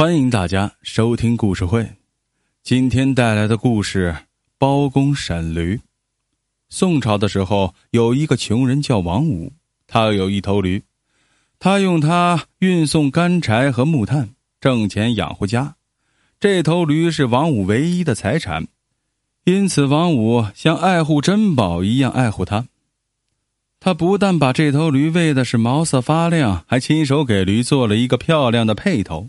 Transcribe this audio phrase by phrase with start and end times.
[0.00, 1.86] 欢迎大家收听故事会。
[2.62, 4.16] 今天带来的故事：
[4.56, 5.78] 包公审驴。
[6.70, 9.52] 宋朝的时候，有一个穷人叫王五，
[9.86, 10.82] 他有一头驴，
[11.58, 15.74] 他用它运送干柴和木炭，挣钱养活家。
[16.40, 18.68] 这头驴是王五唯一的财产，
[19.44, 22.68] 因此王五像爱护珍宝一样爱护它。
[23.78, 29.28] 他不但把这头驴喂的是毛色发亮，还亲手给驴做了一个漂亮的配头。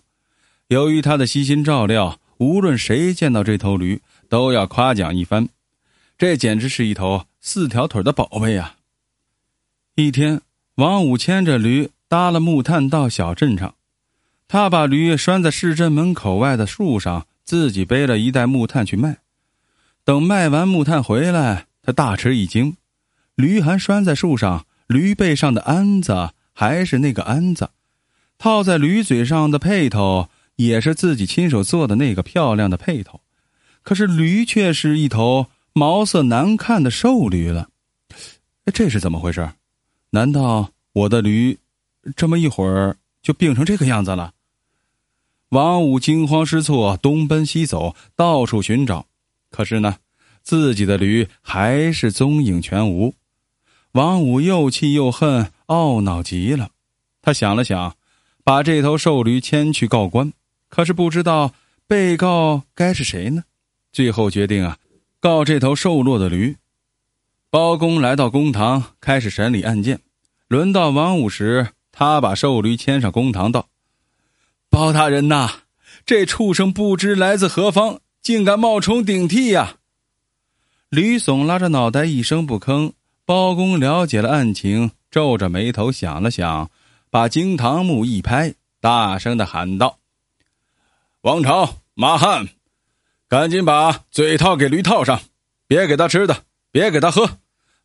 [0.71, 5.49] 由于他的悉心照料，无论谁见到这头驴，都要夸奖一番。
[6.17, 8.77] 这简直是一头四条腿的宝贝啊！
[9.95, 10.39] 一天，
[10.75, 13.75] 王五牵着驴搭了木炭到小镇上，
[14.47, 19.17] 他把驴拴在市镇门口外的树上，自己背了一袋木炭去卖。
[20.05, 22.77] 等卖完木炭回来，他大吃一惊：
[23.35, 27.71] 驴还拴在树上，驴背上的鞍子还是那个鞍子，
[28.37, 30.29] 套在驴嘴上的辔头。
[30.55, 33.21] 也是自己亲手做的那个漂亮的辔头，
[33.83, 37.69] 可是驴却是一头毛色难看的瘦驴了。
[38.73, 39.49] 这是怎么回事？
[40.11, 41.57] 难道我的驴
[42.15, 44.33] 这么一会儿就病成这个样子了？
[45.49, 49.05] 王五惊慌失措，东奔西走，到处寻找，
[49.49, 49.97] 可是呢，
[50.43, 53.13] 自己的驴还是踪影全无。
[53.93, 56.69] 王五又气又恨，懊恼极了。
[57.21, 57.95] 他想了想，
[58.43, 60.31] 把这头瘦驴牵去告官。
[60.71, 61.53] 可是不知道
[61.85, 63.43] 被告该是谁呢？
[63.91, 64.77] 最后决定啊，
[65.19, 66.55] 告这头瘦弱的驴。
[67.49, 69.99] 包公来到公堂，开始审理案件。
[70.47, 73.67] 轮到王五时，他把瘦驴牵上公堂，道
[74.71, 75.49] ：“包大人呐，
[76.05, 79.75] 这畜生不知来自何方，竟敢冒充顶替呀！”
[80.87, 82.93] 驴耸拉着脑袋，一声不吭。
[83.25, 86.71] 包公了解了案情，皱着眉头想了想，
[87.09, 89.99] 把惊堂木一拍，大声的喊道。
[91.21, 92.47] 王朝、马汉，
[93.29, 95.21] 赶紧把嘴套给驴套上，
[95.67, 97.37] 别给他吃的，别给他喝，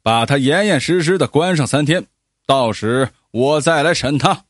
[0.02, 2.06] 把他严严实实的关上三天，
[2.46, 4.44] 到时我再来审他。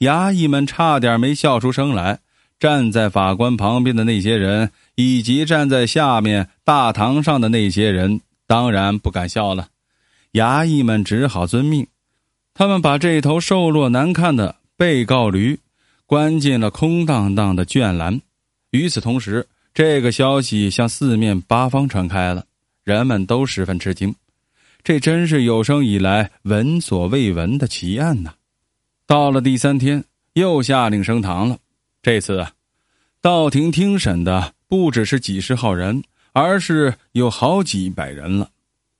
[0.00, 2.18] 衙役们差点没笑出声来，
[2.58, 9.68] 站在法官旁边的那些人，以及站在下面大堂上的那些人，当然不敢笑了。
[10.32, 11.86] 衙役们只好遵命，
[12.52, 15.60] 他们把这头瘦弱难看的被告驴。
[16.10, 18.20] 关进了空荡荡的卷栏。
[18.72, 22.44] 与此同时，这个消息向四面八方传开了，
[22.82, 24.12] 人们都十分吃惊。
[24.82, 28.32] 这真是有生以来闻所未闻的奇案呐！
[29.06, 31.58] 到了第三天，又下令升堂了。
[32.02, 32.50] 这次啊，
[33.20, 38.50] 到庭听审的不只是几十号人，而是有好几百人了。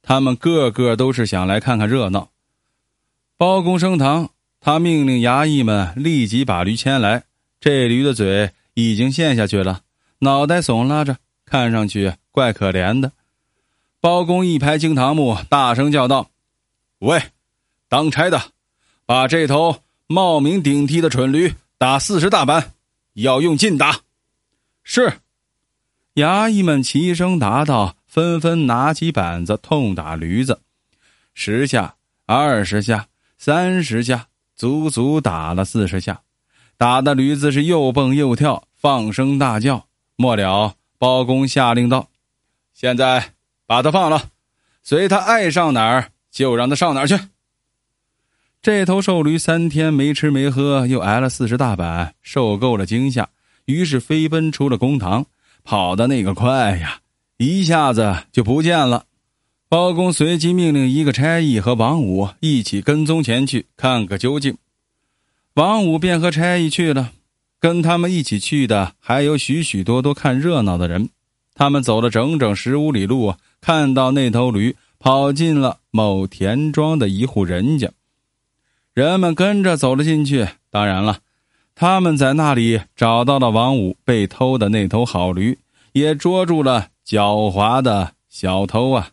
[0.00, 2.28] 他们个个都是想来看看热闹。
[3.36, 4.30] 包公升堂。
[4.60, 7.24] 他命令衙役们立即把驴牵来。
[7.60, 9.80] 这驴的嘴已经陷下去了，
[10.18, 13.12] 脑袋耸拉着，看上去怪可怜的。
[14.00, 16.30] 包公一拍惊堂木，大声叫道
[17.00, 17.22] ：“喂，
[17.88, 18.40] 当差的，
[19.04, 22.72] 把这头冒名顶替的蠢驴打四十大板，
[23.14, 24.00] 要用劲打。”
[24.84, 25.20] 是。
[26.14, 30.60] 衙役们齐声答道，纷纷拿起板子痛打驴子，
[31.34, 31.94] 十下、
[32.26, 33.06] 二十下、
[33.38, 34.26] 三十下。
[34.60, 36.20] 足足打了四十下，
[36.76, 39.86] 打的驴子是又蹦又跳，放声大叫。
[40.16, 42.10] 末了，包公下令道
[42.74, 43.32] ：“现在
[43.64, 44.24] 把他放了，
[44.82, 47.18] 随他爱上哪儿就让他上哪儿去。”
[48.60, 53.30] 这头瘦驴三天没吃没喝，又挨了四十大板，受够了惊吓，
[53.64, 55.24] 于是飞奔出了公堂，
[55.64, 57.00] 跑的那个快呀，
[57.38, 59.06] 一下子就不见了。
[59.70, 64.56] 包公随即命令一个差役和王五一起跟踪前去看个究竟。
[65.54, 67.12] 王五便和差役去了，
[67.60, 71.10] 跟他们一起去的还有许许多多看热闹的人。
[71.54, 77.92] 他们走了整整十五里路，看到那头驴跑进了某田庄的一户人家，
[78.92, 80.48] 人们跟着走了进去。
[80.68, 81.18] 当然了，
[81.76, 85.56] 他们在那里找到了王五被偷的那头好驴，
[85.92, 89.10] 也捉住了狡猾的小偷啊。